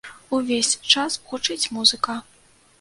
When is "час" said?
0.95-1.19